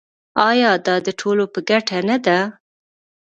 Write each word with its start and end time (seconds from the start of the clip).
آیا 0.49 0.71
دا 0.85 0.95
د 1.05 1.09
ټولو 1.19 1.43
په 1.53 1.59
ګټه 1.69 1.97
نه 2.09 2.17
ده؟ 2.25 2.37